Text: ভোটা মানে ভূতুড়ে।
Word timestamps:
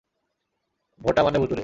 ভোটা 1.01 1.21
মানে 1.23 1.37
ভূতুড়ে। 1.39 1.59